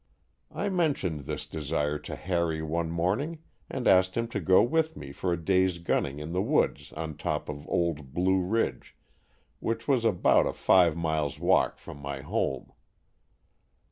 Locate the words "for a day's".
5.11-5.77